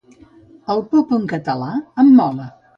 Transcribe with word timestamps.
El 0.75 0.81
pop 0.95 1.13
en 1.19 1.29
català 1.35 1.71
em 2.05 2.13
mola. 2.19 2.53